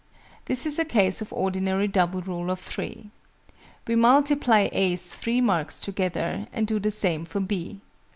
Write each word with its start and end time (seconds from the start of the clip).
This 0.45 0.65
is 0.65 0.79
a 0.79 0.83
case 0.83 1.21
of 1.21 1.31
ordinary 1.31 1.87
Double 1.87 2.23
Rule 2.23 2.49
of 2.49 2.59
Three. 2.59 3.11
We 3.85 3.95
multiply 3.95 4.67
A's 4.71 5.03
3 5.05 5.41
marks 5.41 5.79
together, 5.79 6.47
and 6.51 6.65
do 6.65 6.79
the 6.79 6.89
same 6.89 7.23
for 7.23 7.39
B. 7.39 7.81